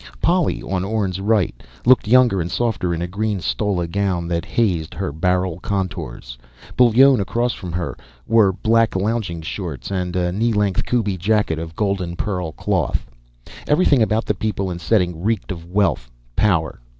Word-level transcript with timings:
Polly, 0.19 0.63
on 0.63 0.83
Orne's 0.83 1.21
right, 1.21 1.53
looked 1.85 2.07
younger 2.07 2.41
and 2.41 2.49
softer 2.49 2.91
in 2.91 3.03
a 3.03 3.07
green 3.07 3.39
stola 3.39 3.87
gown 3.87 4.27
that 4.29 4.45
hazed 4.45 4.95
her 4.95 5.11
barrel 5.11 5.59
contours. 5.59 6.39
Bullone, 6.75 7.19
across 7.19 7.53
from 7.53 7.71
her, 7.71 7.95
wore 8.25 8.51
black 8.51 8.95
lounging 8.95 9.43
shorts 9.43 9.91
and 9.91 10.15
knee 10.39 10.53
length 10.53 10.87
kubi 10.87 11.17
jacket 11.17 11.59
of 11.59 11.75
golden 11.75 12.15
pearl 12.15 12.51
cloth. 12.51 13.05
Everything 13.67 14.01
about 14.01 14.25
the 14.25 14.33
people 14.33 14.71
and 14.71 14.81
setting 14.81 15.21
reeked 15.21 15.51
of 15.51 15.67
wealth, 15.69 16.09
power. 16.35 16.81